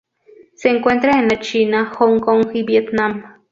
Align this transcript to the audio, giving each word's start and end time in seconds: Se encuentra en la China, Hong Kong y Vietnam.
Se 0.55 0.67
encuentra 0.69 1.11
en 1.19 1.27
la 1.27 1.39
China, 1.39 1.91
Hong 1.95 2.17
Kong 2.21 2.47
y 2.55 2.63
Vietnam. 2.63 3.43